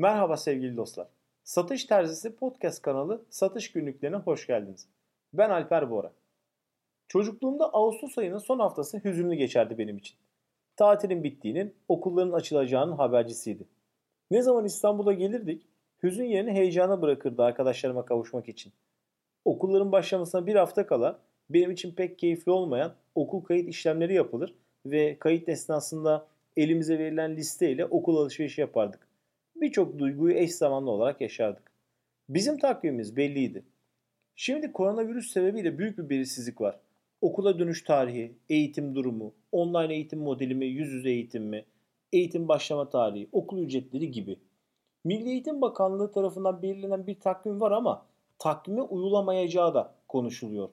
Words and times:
Merhaba 0.00 0.36
sevgili 0.36 0.76
dostlar. 0.76 1.08
Satış 1.44 1.84
Terzisi 1.84 2.36
podcast 2.36 2.82
kanalı 2.82 3.24
Satış 3.30 3.72
Günlüklerine 3.72 4.16
hoş 4.16 4.46
geldiniz. 4.46 4.88
Ben 5.32 5.50
Alper 5.50 5.90
Bora. 5.90 6.12
Çocukluğumda 7.08 7.64
Ağustos 7.72 8.18
ayının 8.18 8.38
son 8.38 8.58
haftası 8.58 9.00
hüzünlü 9.04 9.34
geçerdi 9.34 9.78
benim 9.78 9.96
için. 9.98 10.16
Tatilin 10.76 11.24
bittiğinin, 11.24 11.74
okulların 11.88 12.32
açılacağının 12.32 12.96
habercisiydi. 12.96 13.64
Ne 14.30 14.42
zaman 14.42 14.64
İstanbul'a 14.64 15.12
gelirdik, 15.12 15.66
hüzün 16.02 16.24
yerini 16.24 16.52
heyecana 16.52 17.02
bırakırdı 17.02 17.42
arkadaşlarıma 17.42 18.04
kavuşmak 18.04 18.48
için. 18.48 18.72
Okulların 19.44 19.92
başlamasına 19.92 20.46
bir 20.46 20.54
hafta 20.54 20.86
kala 20.86 21.18
benim 21.50 21.70
için 21.70 21.94
pek 21.94 22.18
keyifli 22.18 22.52
olmayan 22.52 22.94
okul 23.14 23.40
kayıt 23.40 23.68
işlemleri 23.68 24.14
yapılır 24.14 24.54
ve 24.86 25.18
kayıt 25.18 25.48
esnasında 25.48 26.26
elimize 26.56 26.98
verilen 26.98 27.36
listeyle 27.36 27.86
okul 27.86 28.16
alışverişi 28.16 28.60
yapardık. 28.60 29.09
Birçok 29.60 29.98
duyguyu 29.98 30.34
eş 30.34 30.54
zamanlı 30.54 30.90
olarak 30.90 31.20
yaşardık. 31.20 31.72
Bizim 32.28 32.58
takvimimiz 32.58 33.16
belliydi. 33.16 33.64
Şimdi 34.36 34.72
koronavirüs 34.72 35.32
sebebiyle 35.32 35.78
büyük 35.78 35.98
bir 35.98 36.10
belirsizlik 36.10 36.60
var. 36.60 36.80
Okula 37.20 37.58
dönüş 37.58 37.84
tarihi, 37.84 38.32
eğitim 38.48 38.94
durumu, 38.94 39.34
online 39.52 39.94
eğitim 39.94 40.18
modeli 40.18 40.54
mi, 40.54 40.66
yüz 40.66 40.92
yüze 40.92 41.10
eğitim 41.10 41.44
mi, 41.44 41.64
eğitim 42.12 42.48
başlama 42.48 42.88
tarihi, 42.88 43.28
okul 43.32 43.58
ücretleri 43.58 44.10
gibi. 44.10 44.36
Milli 45.04 45.30
Eğitim 45.30 45.60
Bakanlığı 45.60 46.12
tarafından 46.12 46.62
belirlenen 46.62 47.06
bir 47.06 47.20
takvim 47.20 47.60
var 47.60 47.72
ama 47.72 48.06
takvime 48.38 48.82
uyulamayacağı 48.82 49.74
da 49.74 49.94
konuşuluyor. 50.08 50.68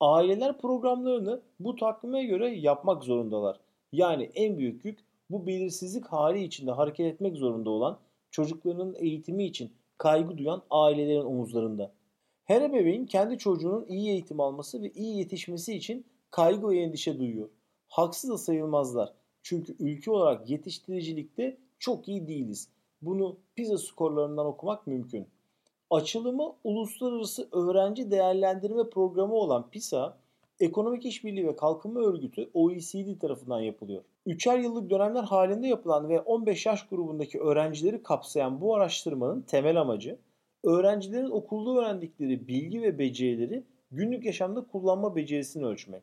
Aileler 0.00 0.58
programlarını 0.58 1.40
bu 1.60 1.76
takvime 1.76 2.24
göre 2.24 2.48
yapmak 2.48 3.04
zorundalar. 3.04 3.60
Yani 3.92 4.30
en 4.34 4.58
büyük 4.58 4.84
yük 4.84 4.98
bu 5.30 5.46
belirsizlik 5.46 6.06
hali 6.06 6.44
içinde 6.44 6.70
hareket 6.70 7.06
etmek 7.06 7.36
zorunda 7.36 7.70
olan 7.70 7.98
çocuklarının 8.30 8.94
eğitimi 8.98 9.44
için 9.44 9.72
kaygı 9.98 10.38
duyan 10.38 10.62
ailelerin 10.70 11.24
omuzlarında. 11.24 11.92
Her 12.44 12.62
ebeveyn 12.62 13.06
kendi 13.06 13.38
çocuğunun 13.38 13.86
iyi 13.86 14.10
eğitim 14.10 14.40
alması 14.40 14.82
ve 14.82 14.90
iyi 14.90 15.18
yetişmesi 15.18 15.74
için 15.74 16.06
kaygı 16.30 16.68
ve 16.68 16.78
endişe 16.78 17.18
duyuyor. 17.18 17.48
Haksız 17.88 18.30
da 18.30 18.38
sayılmazlar. 18.38 19.12
Çünkü 19.42 19.76
ülke 19.78 20.10
olarak 20.10 20.50
yetiştiricilikte 20.50 21.58
çok 21.78 22.08
iyi 22.08 22.28
değiliz. 22.28 22.68
Bunu 23.02 23.36
PISA 23.56 23.78
skorlarından 23.78 24.46
okumak 24.46 24.86
mümkün. 24.86 25.26
Açılımı 25.90 26.52
Uluslararası 26.64 27.48
Öğrenci 27.52 28.10
Değerlendirme 28.10 28.90
Programı 28.90 29.34
olan 29.34 29.70
PISA, 29.70 30.18
Ekonomik 30.60 31.06
İşbirliği 31.06 31.46
ve 31.46 31.56
Kalkınma 31.56 32.00
Örgütü 32.00 32.50
OECD 32.54 33.18
tarafından 33.20 33.60
yapılıyor. 33.60 34.02
Üçer 34.26 34.58
yıllık 34.58 34.90
dönemler 34.90 35.22
halinde 35.22 35.66
yapılan 35.66 36.08
ve 36.08 36.20
15 36.20 36.66
yaş 36.66 36.88
grubundaki 36.88 37.40
öğrencileri 37.40 38.02
kapsayan 38.02 38.60
bu 38.60 38.74
araştırmanın 38.74 39.42
temel 39.42 39.80
amacı, 39.80 40.18
öğrencilerin 40.64 41.30
okulda 41.30 41.80
öğrendikleri 41.80 42.48
bilgi 42.48 42.82
ve 42.82 42.98
becerileri 42.98 43.64
günlük 43.90 44.24
yaşamda 44.24 44.66
kullanma 44.66 45.16
becerisini 45.16 45.66
ölçmek. 45.66 46.02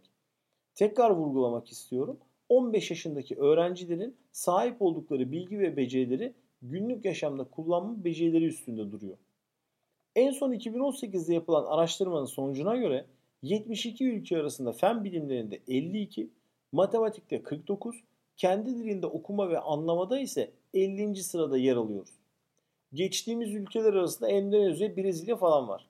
Tekrar 0.75 1.11
vurgulamak 1.11 1.71
istiyorum. 1.71 2.17
15 2.49 2.89
yaşındaki 2.89 3.35
öğrencilerin 3.35 4.15
sahip 4.31 4.81
oldukları 4.81 5.31
bilgi 5.31 5.59
ve 5.59 5.77
becerileri 5.77 6.33
günlük 6.61 7.05
yaşamda 7.05 7.43
kullanma 7.43 8.03
becerileri 8.03 8.45
üstünde 8.45 8.91
duruyor. 8.91 9.17
En 10.15 10.31
son 10.31 10.53
2018'de 10.53 11.33
yapılan 11.33 11.65
araştırmanın 11.65 12.25
sonucuna 12.25 12.75
göre 12.75 13.05
72 13.43 14.05
ülke 14.05 14.37
arasında 14.37 14.71
fen 14.71 15.03
bilimlerinde 15.03 15.59
52, 15.67 16.29
matematikte 16.71 17.43
49, 17.43 18.03
kendi 18.37 18.75
dilinde 18.75 19.05
okuma 19.07 19.49
ve 19.49 19.59
anlamada 19.59 20.19
ise 20.19 20.51
50. 20.73 21.15
sırada 21.15 21.57
yer 21.57 21.75
alıyoruz. 21.75 22.13
Geçtiğimiz 22.93 23.53
ülkeler 23.53 23.93
arasında 23.93 24.29
Endonezya, 24.29 24.97
Brezilya 24.97 25.35
falan 25.35 25.67
var. 25.67 25.87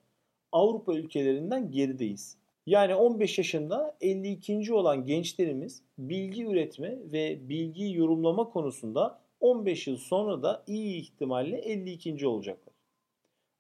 Avrupa 0.52 0.94
ülkelerinden 0.94 1.72
gerideyiz. 1.72 2.38
Yani 2.66 2.96
15 2.96 3.38
yaşında 3.38 3.98
52. 4.02 4.74
olan 4.74 5.06
gençlerimiz 5.06 5.82
bilgi 5.98 6.46
üretme 6.46 6.98
ve 7.12 7.50
bilgiyi 7.50 7.96
yorumlama 7.96 8.50
konusunda 8.50 9.20
15 9.40 9.88
yıl 9.88 9.98
sonra 9.98 10.44
da 10.44 10.64
iyi 10.68 11.02
ihtimalle 11.02 11.58
52. 11.58 12.28
olacaklar. 12.28 12.74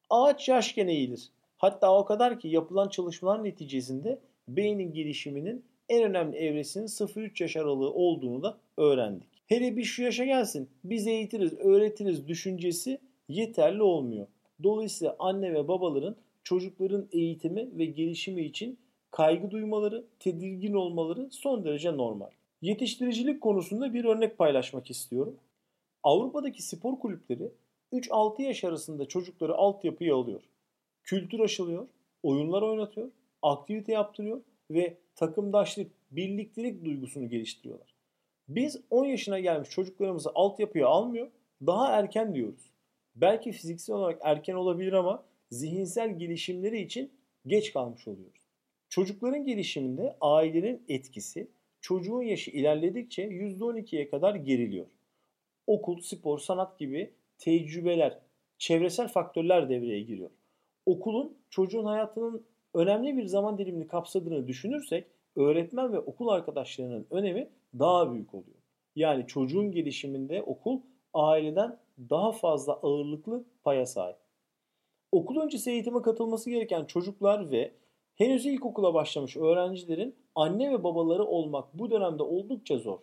Ağaç 0.09 0.50
yaşken 0.50 0.88
eğilir. 0.88 1.30
Hatta 1.57 1.97
o 1.97 2.06
kadar 2.06 2.40
ki 2.40 2.47
yapılan 2.47 2.90
çalışmalar 2.90 3.44
neticesinde 3.44 4.19
beynin 4.47 4.94
gelişiminin 4.94 5.66
en 5.90 6.03
önemli 6.03 6.38
evresinin 6.38 6.88
0-3 6.88 7.44
yaş 7.44 7.56
aralığı 7.56 7.94
olduğunu 7.94 8.44
da 8.44 8.57
öğrendik. 8.78 9.28
Hele 9.47 9.78
bir 9.78 9.84
şu 9.84 10.03
yaşa 10.03 10.25
gelsin 10.25 10.69
biz 10.84 11.07
eğitiriz, 11.07 11.53
öğretiriz 11.53 12.28
düşüncesi 12.28 13.00
yeterli 13.29 13.81
olmuyor. 13.81 14.28
Dolayısıyla 14.63 15.16
anne 15.19 15.53
ve 15.53 15.67
babaların 15.67 16.16
çocukların 16.44 17.07
eğitimi 17.12 17.78
ve 17.78 17.85
gelişimi 17.85 18.41
için 18.41 18.79
kaygı 19.12 19.51
duymaları, 19.51 20.06
tedirgin 20.19 20.73
olmaları 20.73 21.28
son 21.31 21.66
derece 21.66 21.97
normal. 21.97 22.29
Yetiştiricilik 22.62 23.41
konusunda 23.41 23.94
bir 23.94 24.06
örnek 24.06 24.38
paylaşmak 24.38 24.90
istiyorum. 24.90 25.38
Avrupa'daki 26.03 26.62
spor 26.62 27.00
kulüpleri 27.00 27.51
3-6 27.94 28.41
yaş 28.41 28.63
arasında 28.63 29.06
çocukları 29.06 29.56
altyapıya 29.56 30.16
alıyor. 30.16 30.41
Kültür 31.07 31.40
aşılıyor, 31.40 31.88
oyunlar 32.23 32.62
oynatıyor, 32.62 33.12
aktivite 33.41 33.91
yaptırıyor 33.91 34.41
ve 34.72 34.97
takımdaşlık, 35.16 35.91
birliktelik 36.12 36.85
duygusunu 36.85 37.29
geliştiriyorlar. 37.29 37.94
Biz 38.47 38.81
10 38.90 39.06
yaşına 39.06 39.40
gelmiş 39.40 39.69
çocuklarımızı 39.69 40.29
altyapıya 40.35 40.88
almıyor, 40.88 41.28
daha 41.66 41.91
erken 41.91 42.35
diyoruz. 42.35 42.72
Belki 43.16 43.51
fiziksel 43.51 43.96
olarak 43.96 44.19
erken 44.23 44.53
olabilir 44.53 44.94
ama 44.94 45.23
zihinsel 45.51 46.19
gelişimleri 46.19 46.81
için 46.81 47.12
geç 47.46 47.73
kalmış 47.73 48.07
oluyoruz. 48.07 48.41
Çocukların 48.90 49.46
gelişiminde 49.46 50.17
ailenin 50.22 50.84
etkisi 50.88 51.47
çocuğun 51.81 52.22
yaşı 52.22 52.51
ilerledikçe 52.51 53.23
%12'ye 53.23 54.09
kadar 54.09 54.35
geriliyor. 54.35 54.85
Okul, 55.67 56.01
spor, 56.01 56.40
sanat 56.40 56.79
gibi 56.79 57.13
tecrübeler, 57.38 58.19
çevresel 58.57 59.07
faktörler 59.07 59.69
devreye 59.69 60.01
giriyor. 60.01 60.29
Okulun 60.88 61.38
çocuğun 61.50 61.86
hayatının 61.86 62.46
önemli 62.74 63.18
bir 63.18 63.25
zaman 63.25 63.58
dilimini 63.58 63.88
kapsadığını 63.88 64.48
düşünürsek 64.48 65.08
öğretmen 65.36 65.94
ve 65.94 66.00
okul 66.00 66.28
arkadaşlarının 66.28 67.08
önemi 67.12 67.50
daha 67.80 68.14
büyük 68.14 68.34
oluyor. 68.34 68.58
Yani 68.96 69.28
çocuğun 69.28 69.72
gelişiminde 69.72 70.44
okul 70.44 70.81
aileden 71.14 71.80
daha 72.09 72.31
fazla 72.31 72.74
ağırlıklı 72.74 73.46
paya 73.64 73.86
sahip. 73.86 74.18
Okul 75.12 75.42
öncesi 75.42 75.72
eğitime 75.72 76.02
katılması 76.02 76.50
gereken 76.50 76.86
çocuklar 76.86 77.52
ve 77.52 77.72
henüz 78.16 78.46
ilkokula 78.46 78.94
başlamış 78.94 79.38
öğrencilerin 79.38 80.16
anne 80.36 80.72
ve 80.72 80.84
babaları 80.84 81.26
olmak 81.26 81.80
bu 81.80 81.92
dönemde 81.92 82.24
oldukça 82.24 82.78
zor. 82.78 83.00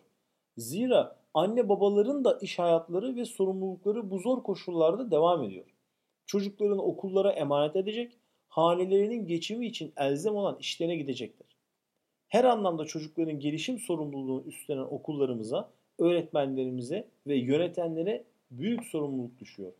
Zira 0.56 1.17
anne 1.34 1.69
babaların 1.69 2.25
da 2.25 2.39
iş 2.43 2.59
hayatları 2.59 3.17
ve 3.17 3.25
sorumlulukları 3.25 4.11
bu 4.11 4.19
zor 4.19 4.43
koşullarda 4.43 5.11
devam 5.11 5.43
ediyor. 5.43 5.74
Çocuklarını 6.27 6.83
okullara 6.83 7.33
emanet 7.33 7.77
edecek, 7.77 8.12
hanelerinin 8.49 9.27
geçimi 9.27 9.67
için 9.67 9.93
elzem 9.97 10.35
olan 10.35 10.57
işlerine 10.61 10.97
gidecekler. 10.97 11.49
Her 12.29 12.45
anlamda 12.45 12.85
çocukların 12.85 13.41
gelişim 13.41 13.79
sorumluluğunu 13.79 14.45
üstlenen 14.47 14.83
okullarımıza, 14.83 15.71
öğretmenlerimize 15.99 17.09
ve 17.27 17.37
yönetenlere 17.37 18.25
büyük 18.51 18.85
sorumluluk 18.85 19.39
düşüyor. 19.39 19.73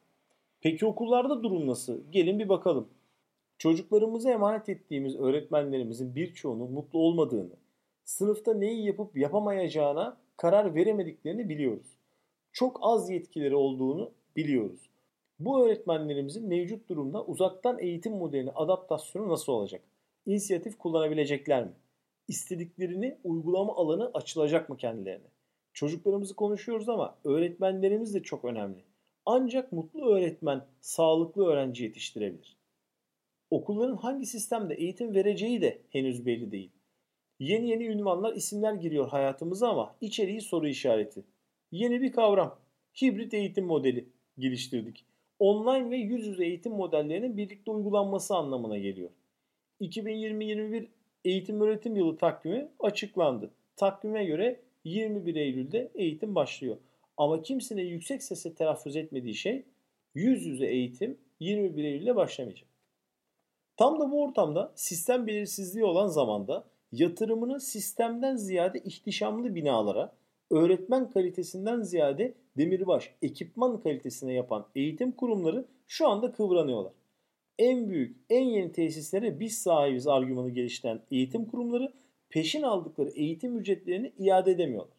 Peki 0.61 0.87
okullarda 0.87 1.43
durum 1.43 1.67
nasıl? 1.67 2.01
Gelin 2.11 2.39
bir 2.39 2.49
bakalım. 2.49 2.89
Çocuklarımıza 3.59 4.31
emanet 4.31 4.69
ettiğimiz 4.69 5.17
öğretmenlerimizin 5.17 6.15
birçoğunun 6.15 6.73
mutlu 6.73 6.99
olmadığını, 6.99 7.57
sınıfta 8.05 8.55
neyi 8.55 8.87
yapıp 8.87 9.17
yapamayacağına 9.17 10.17
karar 10.37 10.75
veremediklerini 10.75 11.49
biliyoruz. 11.49 11.87
Çok 12.53 12.79
az 12.83 13.11
yetkileri 13.11 13.57
olduğunu 13.57 14.11
biliyoruz. 14.37 14.81
Bu 15.39 15.67
öğretmenlerimizin 15.67 16.49
mevcut 16.49 16.89
durumda 16.89 17.25
uzaktan 17.25 17.79
eğitim 17.79 18.13
modeline 18.13 18.51
adaptasyonu 18.51 19.29
nasıl 19.29 19.53
olacak? 19.53 19.83
İnisiyatif 20.27 20.79
kullanabilecekler 20.79 21.65
mi? 21.65 21.73
İstediklerini 22.29 23.19
uygulama 23.25 23.77
alanı 23.77 24.11
açılacak 24.15 24.69
mı 24.69 24.77
kendilerine? 24.77 25.27
Çocuklarımızı 25.73 26.37
konuşuyoruz 26.37 26.89
ama 26.89 27.19
öğretmenlerimiz 27.25 28.15
de 28.15 28.23
çok 28.23 28.45
önemli. 28.45 28.85
Ancak 29.27 29.73
mutlu 29.73 30.07
öğretmen 30.07 30.67
sağlıklı 30.81 31.47
öğrenci 31.47 31.85
yetiştirebilir. 31.85 32.57
Okulların 33.51 33.97
hangi 33.97 34.27
sistemde 34.27 34.75
eğitim 34.75 35.15
vereceği 35.15 35.63
de 35.63 35.83
henüz 35.91 36.27
belli 36.27 36.53
değil. 36.53 36.71
Yeni 37.39 37.69
yeni 37.69 37.87
ünvanlar, 37.87 38.35
isimler 38.35 38.75
giriyor 38.75 39.09
hayatımıza 39.09 39.69
ama 39.69 39.97
içeriği 40.01 40.41
soru 40.41 40.69
işareti. 40.69 41.25
Yeni 41.73 42.01
bir 42.01 42.13
kavram. 42.13 42.59
Hibrit 43.03 43.35
eğitim 43.35 43.67
modeli 43.67 44.09
geliştirdik. 44.39 45.07
Online 45.39 45.91
ve 45.91 45.97
yüz 45.97 46.27
yüze 46.27 46.45
eğitim 46.45 46.73
modellerinin 46.73 47.37
birlikte 47.37 47.71
uygulanması 47.71 48.35
anlamına 48.35 48.79
geliyor. 48.79 49.11
2020-21 49.81 50.87
eğitim 51.25 51.61
öğretim 51.61 51.97
yılı 51.97 52.17
takvimi 52.17 52.69
açıklandı. 52.81 53.51
Takvime 53.77 54.25
göre 54.25 54.61
21 54.85 55.35
Eylül'de 55.35 55.91
eğitim 55.95 56.35
başlıyor. 56.35 56.77
Ama 57.17 57.43
kimsenin 57.43 57.87
yüksek 57.87 58.23
sesle 58.23 58.55
telaffuz 58.55 58.97
etmediği 58.97 59.35
şey 59.35 59.65
yüz 60.15 60.47
yüze 60.47 60.67
eğitim 60.67 61.19
21 61.41 61.85
Eylül'de 61.85 62.17
başlamayacak. 62.17 62.69
Tam 63.77 64.01
da 64.01 64.11
bu 64.11 64.23
ortamda 64.23 64.73
sistem 64.75 65.27
belirsizliği 65.27 65.85
olan 65.85 66.07
zamanda 66.07 66.65
yatırımını 66.93 67.61
sistemden 67.61 68.37
ziyade 68.37 68.79
ihtişamlı 68.79 69.55
binalara, 69.55 70.13
öğretmen 70.51 71.11
kalitesinden 71.11 71.83
ziyade 71.83 72.35
demirbaş, 72.57 73.15
ekipman 73.23 73.81
kalitesine 73.81 74.33
yapan 74.33 74.67
eğitim 74.75 75.13
kurumları 75.13 75.65
şu 75.87 76.09
anda 76.09 76.33
kıvranıyorlar. 76.33 76.93
En 77.59 77.89
büyük, 77.89 78.17
en 78.31 78.45
yeni 78.45 78.73
tesislere 78.73 79.41
biz 79.41 79.59
sahibiz 79.59 80.07
argümanı 80.07 80.51
geliştiren 80.51 81.01
eğitim 81.11 81.45
kurumları 81.45 81.93
peşin 82.29 82.63
aldıkları 82.63 83.11
eğitim 83.11 83.59
ücretlerini 83.59 84.13
iade 84.19 84.51
edemiyorlar. 84.51 84.97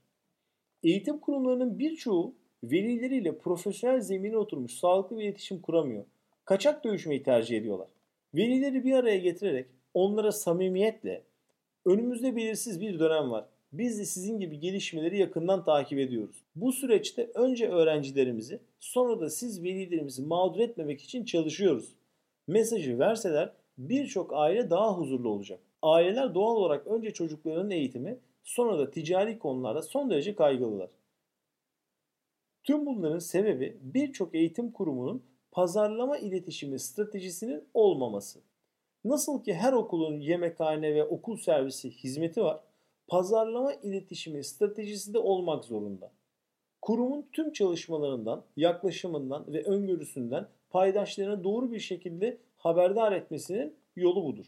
Eğitim 0.83 1.19
kurumlarının 1.19 1.80
birçoğu 1.80 2.36
velileriyle 2.63 3.38
profesyonel 3.38 4.01
zemine 4.01 4.38
oturmuş 4.38 4.74
sağlıklı 4.74 5.18
bir 5.18 5.24
iletişim 5.24 5.62
kuramıyor. 5.62 6.06
Kaçak 6.45 6.83
dövüşmeyi 6.83 7.24
tercih 7.24 7.57
ediyorlar. 7.57 7.88
Velileri 8.36 8.83
bir 8.83 8.94
araya 8.94 9.18
getirerek 9.18 9.68
onlara 9.94 10.31
samimiyetle 10.31 11.24
önümüzde 11.86 12.36
belirsiz 12.36 12.81
bir 12.81 13.00
dönem 13.00 13.31
var. 13.31 13.45
Biz 13.77 14.00
de 14.00 14.06
sizin 14.06 14.39
gibi 14.39 14.60
gelişmeleri 14.60 15.18
yakından 15.18 15.63
takip 15.63 16.00
ediyoruz. 16.00 16.44
Bu 16.56 16.72
süreçte 16.72 17.31
önce 17.36 17.69
öğrencilerimizi 17.69 18.60
sonra 18.80 19.19
da 19.19 19.30
siz 19.30 19.63
velilerimizi 19.63 20.22
mağdur 20.22 20.60
etmemek 20.60 21.01
için 21.01 21.25
çalışıyoruz. 21.25 21.95
Mesajı 22.48 23.00
verseler 23.00 23.51
birçok 23.77 24.33
aile 24.33 24.69
daha 24.69 24.98
huzurlu 24.98 25.30
olacak. 25.30 25.60
Aileler 25.81 26.36
doğal 26.36 26.56
olarak 26.56 26.88
önce 26.88 27.12
çocuklarının 27.12 27.69
eğitimi 27.69 28.19
sonra 28.44 28.80
da 28.80 28.92
ticari 28.92 29.39
konularda 29.39 29.81
son 29.81 30.10
derece 30.10 30.36
kaygılılar. 30.36 30.89
Tüm 32.63 32.86
bunların 32.86 33.19
sebebi 33.19 33.77
birçok 33.81 34.36
eğitim 34.36 34.72
kurumunun 34.72 35.24
pazarlama 35.51 36.18
iletişimi 36.18 36.80
stratejisinin 36.80 37.63
olmaması. 37.74 38.39
Nasıl 39.06 39.44
ki 39.44 39.54
her 39.54 39.74
okulun 39.74 40.19
yemekhane 40.19 40.95
ve 40.95 41.04
okul 41.04 41.38
servisi 41.38 41.92
hizmeti 41.92 42.44
var, 42.44 42.60
pazarlama 43.07 43.73
iletişimi 43.73 44.43
stratejisi 44.43 45.13
de 45.13 45.19
olmak 45.19 45.65
zorunda. 45.65 46.11
Kurumun 46.81 47.29
tüm 47.31 47.53
çalışmalarından, 47.53 48.45
yaklaşımından 48.57 49.53
ve 49.53 49.63
öngörüsünden 49.63 50.47
paydaşlarına 50.69 51.43
doğru 51.43 51.71
bir 51.71 51.79
şekilde 51.79 52.37
haberdar 52.57 53.11
etmesinin 53.11 53.75
yolu 53.95 54.23
budur. 54.23 54.45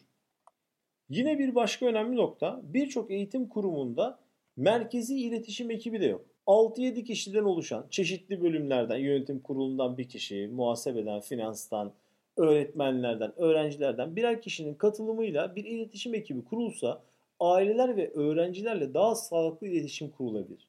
Yine 1.10 1.40
bir 1.40 1.56
başka 1.56 1.86
önemli 1.86 2.16
nokta 2.16 2.62
birçok 2.64 3.12
eğitim 3.12 3.50
kurumunda 3.50 4.20
merkezi 4.58 5.20
iletişim 5.20 5.72
ekibi 5.72 6.02
de 6.02 6.06
yok. 6.06 6.26
6-7 6.48 7.04
kişiden 7.04 7.44
oluşan 7.44 7.88
çeşitli 7.90 8.42
bölümlerden, 8.42 8.98
yönetim 8.98 9.40
kurulundan 9.40 9.98
bir 9.98 10.10
kişi, 10.10 10.48
muhasebeden, 10.48 11.20
finanstan, 11.20 11.94
öğretmenlerden, 12.38 13.34
öğrencilerden 13.38 14.16
birer 14.16 14.42
kişinin 14.42 14.74
katılımıyla 14.74 15.56
bir 15.56 15.66
iletişim 15.66 16.16
ekibi 16.16 16.44
kurulsa 16.46 17.04
aileler 17.40 17.98
ve 17.98 18.12
öğrencilerle 18.14 18.94
daha 18.94 19.16
sağlıklı 19.16 19.68
iletişim 19.68 20.10
kurulabilir. 20.10 20.68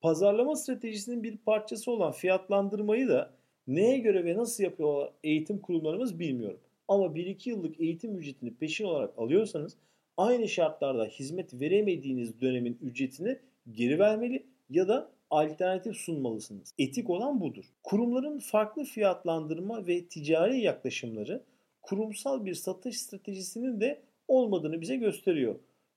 Pazarlama 0.00 0.56
stratejisinin 0.56 1.22
bir 1.22 1.36
parçası 1.36 1.90
olan 1.90 2.12
fiyatlandırmayı 2.12 3.08
da 3.08 3.30
neye 3.66 3.98
göre 3.98 4.24
ve 4.24 4.36
nasıl 4.36 4.64
yapıyor 4.64 5.08
eğitim 5.24 5.58
kurumlarımız 5.58 6.18
bilmiyorum. 6.18 6.60
Ama 6.88 7.06
1-2 7.06 7.48
yıllık 7.48 7.80
eğitim 7.80 8.18
ücretini 8.18 8.54
peşin 8.54 8.84
olarak 8.84 9.18
alıyorsanız 9.18 9.76
aynı 10.16 10.48
şartlarda 10.48 11.04
hizmet 11.04 11.60
veremediğiniz 11.60 12.40
dönemin 12.40 12.78
ücretini 12.82 13.38
geri 13.72 13.98
vermeli 13.98 14.46
ya 14.70 14.88
da 14.88 15.10
alternatif 15.30 15.96
sunmalısınız. 15.96 16.74
Etik 16.78 17.10
olan 17.10 17.40
budur. 17.40 17.64
Kurumların 17.82 18.38
farklı 18.38 18.84
fiyatlandırma 18.84 19.86
ve 19.86 20.04
ticari 20.04 20.60
yaklaşımları 20.60 21.42
kurumsal 21.82 22.44
bir 22.44 22.54
satış 22.54 23.00
stratejisinin 23.00 23.80
de 23.80 24.02
olmadığını 24.28 24.80
bize 24.80 24.96
gösteriyor. 24.96 25.54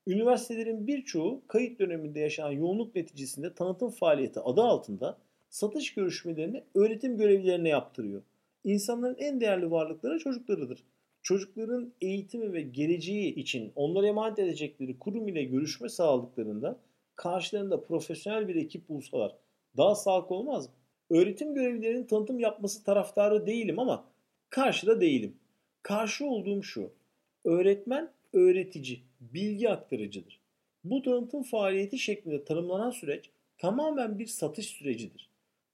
Üniversitelerin 0.08 0.88
birçoğu 0.88 1.42
kayıt 1.48 1.80
döneminde 1.80 2.20
yaşanan 2.20 2.52
yoğunluk 2.52 2.96
neticesinde 2.96 3.54
tanıtım 3.54 3.90
faaliyeti 3.90 4.40
adı 4.40 4.62
altında 4.62 5.18
satış 5.50 5.94
görüşmelerini 5.94 6.64
öğretim 6.76 7.18
görevlilerine 7.18 7.70
yaptırıyor. 7.70 8.22
İnsanların 8.64 9.16
en 9.18 9.42
değerli 9.42 9.72
varlıkları 9.72 10.20
çocuklarıdır. 10.20 10.84
Çocukların 11.22 11.94
eğitimi 12.02 12.54
ve 12.54 12.62
geleceği 12.62 13.36
için 13.36 13.72
onlara 13.76 14.08
emanet 14.08 14.40
edecekleri 14.40 15.00
kurum 15.00 15.28
ile 15.28 15.44
görüşme 15.44 15.90
sağladıklarında 15.90 16.80
karşılarında 17.16 17.84
profesyonel 17.84 18.48
bir 18.48 18.56
ekip 18.56 18.90
bulsalar 18.90 19.36
daha 19.78 19.96
sağlıklı 19.96 20.36
olmaz 20.36 20.68
mı? 20.68 20.74
Öğretim 21.10 21.54
görevlilerinin 21.54 22.08
tanıtım 22.08 22.40
yapması 22.40 22.84
taraftarı 22.84 23.46
değilim 23.46 23.80
ama 23.80 24.06
karşıda 24.50 25.02
değilim. 25.02 25.36
Karşı 25.84 26.26
olduğum 26.26 26.64
şu. 26.64 26.92
Öğretmen 27.46 28.12
öğretici, 28.34 29.00
bilgi 29.20 29.70
aktarıcıdır. 29.70 30.40
Bu 30.84 31.02
tanıtım 31.02 31.44
faaliyeti 31.44 32.00
şeklinde 32.00 32.44
tanımlanan 32.44 32.92
süreç 32.92 33.30
tamamen 33.58 34.20
bir 34.20 34.26
satış 34.26 34.66
sürecidir. 34.66 35.30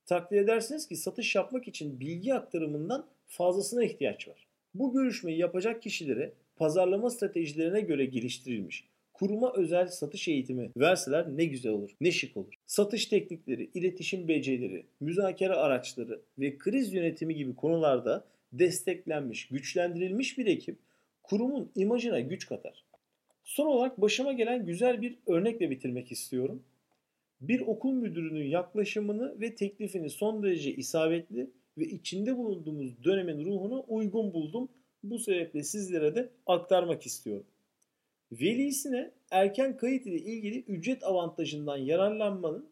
Takdir 0.06 0.36
edersiniz 0.36 0.88
ki 0.88 0.96
satış 0.96 1.34
yapmak 1.34 1.68
için 1.68 2.00
bilgi 2.00 2.34
aktarımından 2.34 3.06
fazlasına 3.26 3.84
ihtiyaç 3.84 4.28
var. 4.28 4.46
Bu 4.74 4.92
görüşmeyi 4.92 5.38
yapacak 5.38 5.82
kişilere 5.82 6.32
pazarlama 6.56 7.10
stratejilerine 7.10 7.80
göre 7.80 8.04
geliştirilmiş 8.04 8.84
kuruma 9.18 9.52
özel 9.56 9.86
satış 9.86 10.28
eğitimi 10.28 10.70
verseler 10.76 11.36
ne 11.36 11.44
güzel 11.44 11.72
olur, 11.72 11.90
ne 12.00 12.12
şık 12.12 12.36
olur. 12.36 12.54
Satış 12.66 13.06
teknikleri, 13.06 13.70
iletişim 13.74 14.28
becerileri, 14.28 14.86
müzakere 15.00 15.54
araçları 15.54 16.20
ve 16.38 16.58
kriz 16.58 16.92
yönetimi 16.92 17.34
gibi 17.34 17.56
konularda 17.56 18.24
desteklenmiş, 18.52 19.48
güçlendirilmiş 19.48 20.38
bir 20.38 20.46
ekip 20.46 20.78
kurumun 21.28 21.70
imajına 21.76 22.20
güç 22.20 22.46
katar. 22.46 22.84
Son 23.44 23.66
olarak 23.66 24.00
başıma 24.00 24.32
gelen 24.32 24.66
güzel 24.66 25.02
bir 25.02 25.18
örnekle 25.26 25.70
bitirmek 25.70 26.12
istiyorum. 26.12 26.62
Bir 27.40 27.60
okul 27.60 27.92
müdürünün 27.92 28.44
yaklaşımını 28.44 29.40
ve 29.40 29.54
teklifini 29.54 30.10
son 30.10 30.42
derece 30.42 30.74
isabetli 30.74 31.50
ve 31.78 31.84
içinde 31.84 32.36
bulunduğumuz 32.36 33.04
dönemin 33.04 33.44
ruhuna 33.44 33.80
uygun 33.80 34.32
buldum. 34.32 34.68
Bu 35.02 35.18
sebeple 35.18 35.62
sizlere 35.62 36.14
de 36.14 36.28
aktarmak 36.46 37.06
istiyorum. 37.06 37.46
Velisine 38.32 39.10
erken 39.30 39.76
kayıt 39.76 40.06
ile 40.06 40.18
ilgili 40.18 40.60
ücret 40.60 41.04
avantajından 41.04 41.76
yararlanmanın 41.76 42.68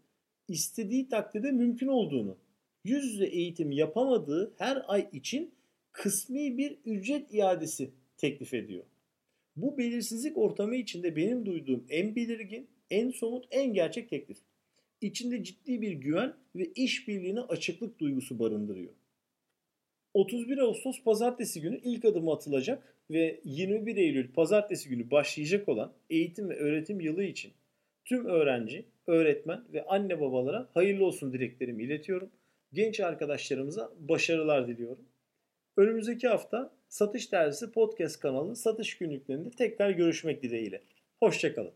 istediği 0.49 1.09
takdirde 1.09 1.53
mümkün 1.53 1.87
olduğunu, 1.87 2.37
yüz 2.85 3.05
yüze 3.05 3.27
eğitim 3.27 3.73
yapamadığı 3.73 4.53
her 4.59 4.83
ay 4.89 5.09
için 5.13 5.51
kısmi 5.93 6.59
bir 6.59 6.79
ücret 6.85 7.35
iadesi 7.35 7.91
teklif 8.17 8.55
ediyor. 8.55 8.85
Bu 9.57 9.79
belirsizlik 9.79 10.39
ortamı 10.39 10.77
içinde 10.77 11.17
benim 11.17 11.47
duyduğum 11.47 11.87
en 11.89 12.17
belirgin, 12.17 12.69
en 12.91 13.11
somut, 13.11 13.47
en 13.51 13.73
gerçek 13.73 14.11
teklif. 14.11 14.39
İçinde 15.01 15.45
ciddi 15.45 15.83
bir 15.83 15.93
güven 15.93 16.35
ve 16.55 16.65
işbirliğine 16.75 17.41
açıklık 17.41 17.99
duygusu 17.99 18.39
barındırıyor. 18.39 18.93
31 20.15 20.59
Ağustos 20.59 21.03
pazartesi 21.03 21.61
günü 21.61 21.81
ilk 21.85 22.05
adımı 22.05 22.33
atılacak 22.33 22.97
ve 23.11 23.41
21 23.45 23.97
Eylül 23.97 24.33
pazartesi 24.33 24.89
günü 24.89 25.11
başlayacak 25.11 25.69
olan 25.69 25.93
eğitim 26.11 26.49
ve 26.49 26.57
öğretim 26.57 27.01
yılı 27.01 27.25
için 27.25 27.53
tüm 28.05 28.27
öğrenci, 28.27 28.85
öğretmen 29.07 29.65
ve 29.73 29.85
anne 29.85 30.21
babalara 30.21 30.69
hayırlı 30.75 31.05
olsun 31.05 31.33
dileklerimi 31.33 31.83
iletiyorum. 31.83 32.31
Genç 32.73 33.01
arkadaşlarımıza 33.01 33.93
başarılar 33.99 34.69
diliyorum. 34.69 35.05
Önümüzdeki 35.77 36.29
hafta 36.29 36.73
Satış 36.97 37.27
Terzisi 37.27 37.73
Podcast 37.73 38.21
kanalı 38.21 38.57
satış 38.57 38.99
günlüklerinde 38.99 39.51
tekrar 39.51 39.91
görüşmek 39.91 40.43
dileğiyle. 40.43 40.83
Hoşçakalın. 41.21 41.73